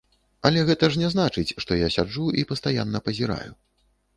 [0.49, 3.51] Але гэта ж не значыць, што я сяджу і пастаянна пазіраю.